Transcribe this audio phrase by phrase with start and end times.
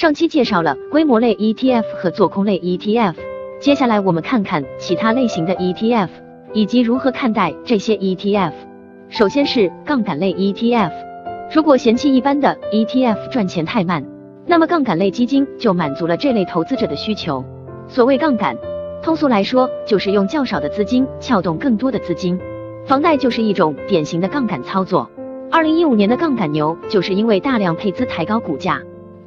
[0.00, 3.16] 上期介绍了规模类 ETF 和做空类 ETF，
[3.60, 6.08] 接下来我们看看其他类型的 ETF
[6.54, 8.52] 以及如何看待这些 ETF。
[9.10, 10.90] 首先是杠杆类 ETF，
[11.54, 14.02] 如果嫌弃一般的 ETF 赚钱太慢，
[14.46, 17.44] 那么杠杆类基金就满足了这类投资者的需求。
[17.86, 18.56] 所谓杠杆，
[19.02, 22.40] 通俗来说就是用较少的资金撬动更多的资金。
[22.86, 25.10] 房贷就是一种典型的杠杆操作。
[25.50, 28.80] 二零一五年的杠杆牛，就是因为大量配资抬高股价，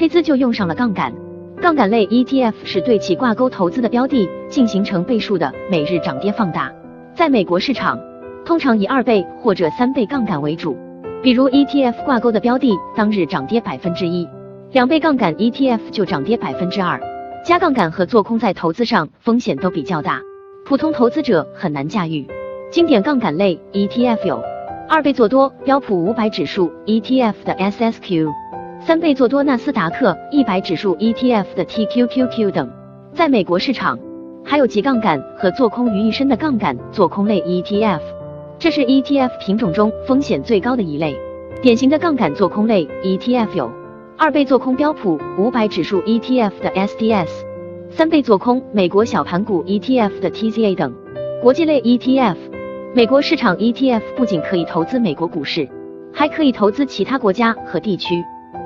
[0.00, 1.12] 配资就用上了杠杆。
[1.60, 6.72] 杠杆类 ETF 是对其挂钩投资的标的进行成倍数的每日涨跌放大。
[7.14, 8.00] 在美国市场，
[8.42, 10.74] 通常以二倍或者三倍杠杆为主。
[11.22, 14.26] 比如 ETF 挂钩的标的当日涨跌百分之一，
[14.72, 16.98] 两倍杠杆 ETF 就涨跌百分之二。
[17.44, 20.22] 加杠杆和做空在投资上风险都比较大，
[20.64, 22.26] 普通投资者很难驾驭。
[22.70, 24.42] 经典杠杆类 ETF 有
[24.88, 28.30] 二倍做多标普五百指数 ETF 的 SSQ，
[28.82, 32.70] 三倍做多纳斯达克一百指数 ETF 的 TQQQ 等。
[33.12, 33.98] 在美国市场，
[34.42, 38.00] 还有集杠杆和做空于一身的杠杆做空类 ETF，
[38.58, 41.14] 这是 ETF 品种中风险最高的一类。
[41.60, 43.70] 典型的杠杆做空类 ETF 有
[44.16, 47.28] 二倍做空标普五百指数 ETF 的 SDS，
[47.90, 50.94] 三倍做空美国小盘股 ETF 的 TZA 等。
[51.42, 52.36] 国际类 ETF。
[52.92, 55.68] 美国市场 ETF 不仅可以投资美国股市，
[56.12, 58.20] 还可以投资其他国家和地区。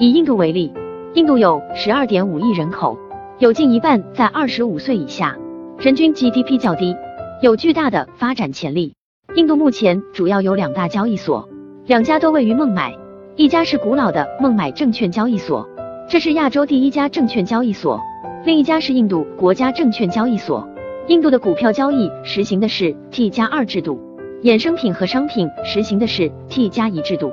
[0.00, 0.72] 以印度为例，
[1.12, 2.96] 印度有十二点五亿人口，
[3.38, 5.36] 有近一半在二十五岁以下，
[5.78, 6.96] 人均 GDP 较低，
[7.42, 8.94] 有巨大的发展潜力。
[9.34, 11.46] 印度目前主要有两大交易所，
[11.84, 12.96] 两家都位于孟买，
[13.36, 15.68] 一家是古老的孟买证券交易所，
[16.08, 18.00] 这是亚洲第一家证券交易所，
[18.46, 20.66] 另一家是印度国家证券交易所。
[21.08, 24.00] 印度的股票交易实行的是 T 加二制度。
[24.44, 27.30] 衍生品和商品实行的是 T 加一制度，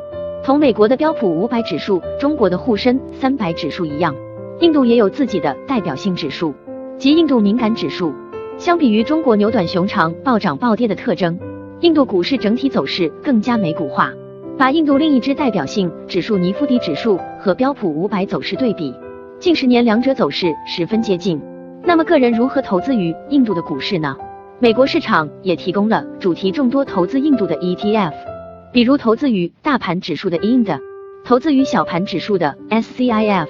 [0.47, 4.15] 同美国的标普五百指数、中国的沪深三百指数一样，
[4.61, 6.55] 印度也有自己的代表性指数，
[6.97, 8.13] 即印度敏感指数。
[8.57, 11.37] 相比于中国牛短熊长、暴涨暴跌的特征，
[11.81, 14.13] 印度股市整体走势更加美股化。
[14.57, 18.95] 把印度另一支代表性指数尼夫迪指数和标普五百走势对比，
[19.39, 21.41] 近十年两者走势十分接近。
[21.83, 24.15] 那么个人如何投资于印度的股市呢？
[24.59, 28.13] 美国市场也提供了主题众多投资印度的 ETF，
[28.73, 30.79] 比如投资于大盘指数的 IND，
[31.23, 33.47] 投资于小盘指数的 SCIF，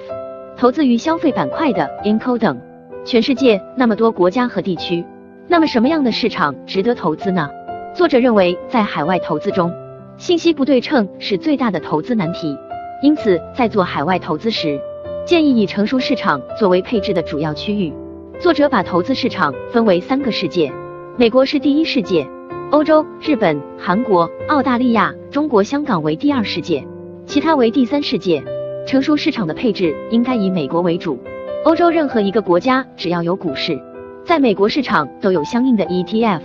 [0.56, 2.58] 投资于消费板块的 INCO 等。
[3.04, 5.04] 全世界那么多国家和地区，
[5.48, 7.48] 那么什么样的市场值得投资呢？
[7.94, 9.72] 作者认为，在海外投资中，
[10.18, 12.56] 信息不对称是最大的投资难题。
[13.02, 14.78] 因此，在做海外投资时，
[15.24, 17.92] 建议以成熟市场作为配置的主要区域。
[18.38, 20.72] 作者把投资市场分为三个世界。
[21.16, 22.26] 美国是第一世界，
[22.70, 26.86] 欧洲、日本、韩国、澳大利亚、中国香港为第二世界，
[27.24, 28.44] 其他为第三世界。
[28.86, 31.18] 成熟市场的配置应该以美国为主，
[31.64, 33.80] 欧洲任何一个国家只要有股市，
[34.22, 36.42] 在美国市场都有相应的 ETF，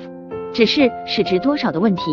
[0.53, 2.03] 只是市值多少的问题。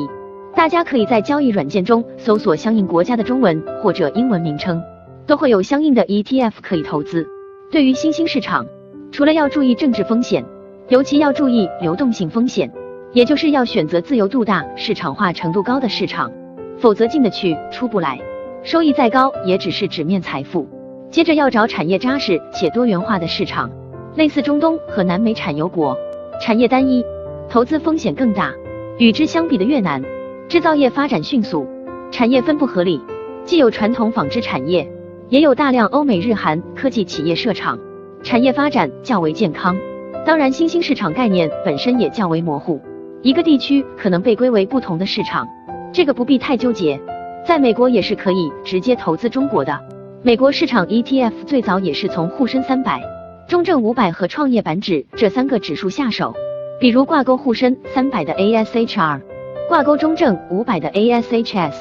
[0.56, 4.82] 大家可以在交易软件中搜索相应国家的中文或者英文名称，
[5.25, 7.25] 都会有相应的 ETF 可以投资。
[7.71, 8.66] 对于新兴市场，
[9.12, 10.44] 除了要注意政治风险。
[10.88, 12.69] 尤其要注意流动性风险，
[13.12, 16.31] 也就是要选择自由度大、市场化程度高的市场，
[16.78, 18.19] 否则进得去出不来，
[18.62, 20.69] 收益再高也只是纸面财富。
[21.10, 23.69] 接着要找产业扎实且多元化的市场，
[24.15, 25.97] 类似中东和南美产油国，
[26.41, 27.04] 产业单一，
[27.48, 28.53] 投资风险更大。
[28.98, 30.00] 与之相比的越南，
[30.48, 31.66] 制造业发展迅速，
[32.12, 33.00] 产业分布合理，
[33.44, 34.88] 既有传统纺织产业，
[35.31, 37.77] 也有大量欧美日韩科技企业设厂，
[38.22, 39.77] 产业发展较为健康。
[40.25, 42.81] 当然，新兴市场概念本身也较为模糊，
[43.22, 45.47] 一个地区可能被归为不同的市场，
[45.92, 46.98] 这个不必太纠结。
[47.47, 49.78] 在美国也是可以直接投资中国的。
[50.22, 53.03] 美国市场 ETF 最早也是从沪深三百、
[53.47, 56.34] 中证五百和创业板指这三个指数下手，
[56.80, 59.20] 比如挂钩沪深三百的 ASHR，
[59.69, 61.75] 挂钩中证五百的 ASHS，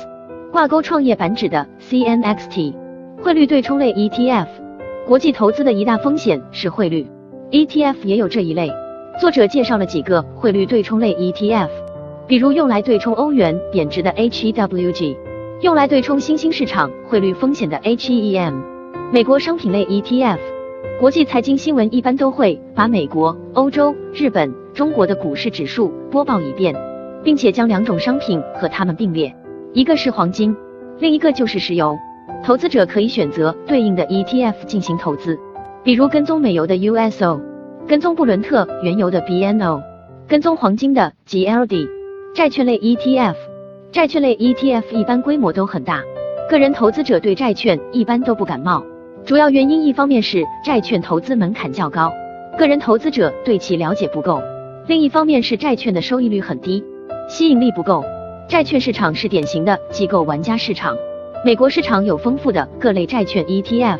[0.52, 2.74] 挂钩创业板指的 CNXT。
[3.22, 4.48] 汇率对冲类 ETF，
[5.06, 7.06] 国际投资的一大风险是汇率。
[7.52, 8.72] ETF 也有这一类，
[9.20, 11.68] 作者介绍了几个汇率对冲类 ETF，
[12.26, 15.18] 比如用来对冲欧元贬值的 HEWG，
[15.60, 18.54] 用来对冲新兴市场汇率风险的 HEM。
[19.12, 20.38] 美国商品类 ETF，
[21.02, 26.74] 国际财经新闻一般都会把美国、欧洲、日本、中国的股市指数播报一遍，
[27.22, 29.36] 并且将两种商品和它们并列，
[29.74, 30.56] 一个是黄金，
[30.98, 31.94] 另一个就是石油。
[32.46, 35.38] 投资者可以选择对应的 ETF 进行投资。
[35.84, 37.42] 比如跟踪美油的 USO，
[37.90, 39.82] 跟踪布伦特原油的 BNO，
[40.28, 41.90] 跟踪黄金的 GLD，
[42.36, 43.34] 债券类 ETF，
[43.92, 46.04] 债券类 ETF 一般规模都很大，
[46.52, 48.84] 个人投资者对债券一般都不感冒，
[49.26, 52.14] 主要原因一方面是债券投资门槛较高，
[52.60, 54.40] 个人投资者对其了解不够；
[54.86, 56.84] 另一方面是债券的收益率很低，
[57.28, 58.04] 吸引力不够。
[58.48, 60.96] 债券市场是典型的机构玩家市场。
[61.44, 63.98] 美国市场有丰富的各类债券 ETF，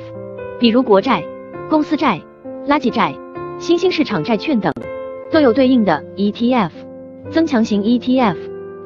[0.60, 1.24] 比如国债、
[1.72, 2.22] 公司债、
[2.68, 3.16] 垃圾债、
[3.60, 4.74] 新兴市场债券等，
[5.30, 6.70] 都有对应的 ETF。
[7.30, 8.38] 增强型 ETF，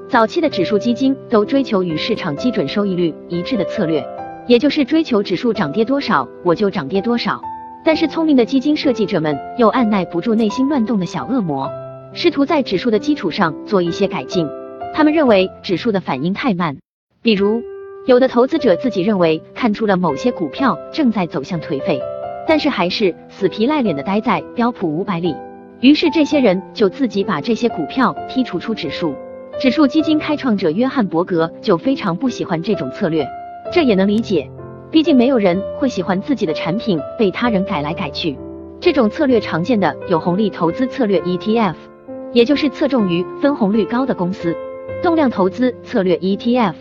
[0.09, 4.03] 早期的指数基金都追求与市场基准收益率一致的策略，
[4.47, 7.39] 也就是追求指数涨跌多少我就涨跌多少。
[7.85, 11.69] 但是聪明的基金设计者们又按耐不住内心乱动的小恶魔，
[12.11, 14.47] 试图在指数的基础上做一些改进。
[14.95, 16.75] 他们认为指数的反应太慢，
[17.21, 17.61] 比如
[18.07, 22.01] 有的投资者自己认为看出了某些股票正在走向颓废，
[22.47, 25.35] 但是还是死皮赖脸的待在标普五百里。
[25.79, 29.13] 于是这些人就自己把这些股票剔除出指数。
[29.59, 33.27] 指数基金开创者约翰伯格就非常不喜欢这种策略，
[33.71, 34.49] 这也能理解，
[34.89, 38.37] 毕竟没有人会喜欢自己的产品被他人改来改去。
[38.79, 41.75] 这种策略常见的有红利投资策略 ETF，
[42.31, 44.53] 也就是侧重于分红率高的公司；
[45.03, 46.73] 动量投资策略 ETF，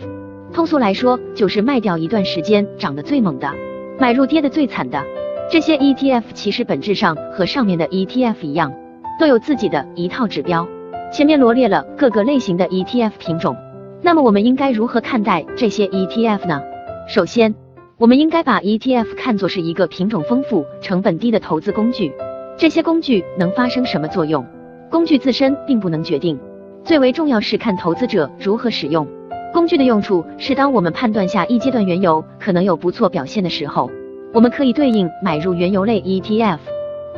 [0.51, 3.53] 通俗来说就是卖掉一段时间涨得最猛的，
[3.99, 5.03] 买入跌得最惨的。
[5.53, 8.73] 这些 ETF 其实本质上和上面的 ETF 一样。
[9.19, 10.67] 都有自己的一套指标。
[11.11, 13.55] 前面罗列了各个类型的 ETF 品种，
[14.01, 16.59] 那么我们应该如何看待这些 ETF 呢？
[17.07, 17.53] 首先，
[17.99, 22.11] 我们应该把 ETF 看作是一个品种丰富、成本低的投资工具。
[22.57, 24.43] 这些工具能发生什么作用？
[24.89, 26.39] 工具自身并不能决定，
[26.83, 29.07] 最为重要是看投资者如何使用
[29.53, 30.25] 工具的用处。
[30.39, 33.91] 是当我们判断下一阶段原油可能有不错表现的时候，
[34.33, 36.59] 我们可以对应买入原油类 ETF。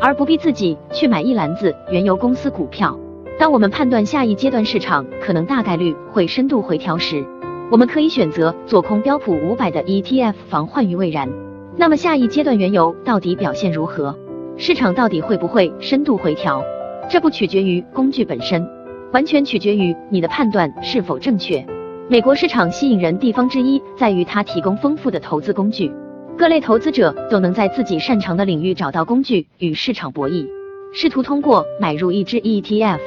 [0.01, 2.99] 而不必自己去买一篮子原油公司股票。
[3.39, 7.25] 当我们判断下一阶段市场可能大概率会深度回调时，
[7.71, 11.29] 我们可以选择做空标普五百的 ETF，防患于未然。
[11.77, 14.13] 那么下一阶段原油到底表现如何？
[14.57, 16.61] 市场到底会不会深度回调？
[17.09, 18.67] 这不取决于工具本身，
[19.13, 21.65] 完全取决于你的判断是否正确。
[22.09, 25.89] 美国市场吸引人地方之一在于它提供丰富的投资工具。
[26.37, 30.45] 各类投资者都能在自己擅长的领域找到工具与市场博弈，
[30.93, 32.99] 试图通过买入一只 ETF，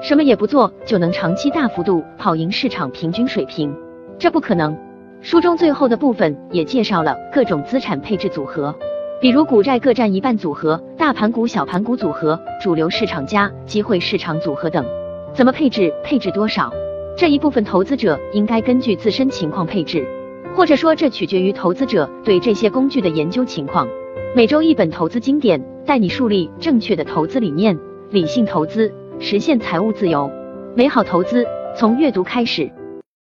[0.00, 3.74] 什么也不做就能长期大幅度跑赢市场平均水平，
[4.16, 4.76] 这不可能。
[5.22, 8.72] 书中最后的部分也介绍了各种资产配置组合，
[9.20, 14.86] 比如股债各占一半组合、大盘股小盘股组合、主流市场加机会市场组合等。
[15.34, 15.92] 怎么配置？
[16.04, 16.72] 配置多少？
[17.16, 20.06] 这一部分投资者应该根据自身情况配置。
[20.58, 23.86] 或者说，这取决于投资者对这些工具的研究情况。
[24.34, 27.78] 每周一本投资经典，带你树立正确的投资理念，
[28.10, 30.28] 理性投资，实现财务自由。
[30.74, 31.46] 美好投资
[31.76, 32.68] 从阅读开始。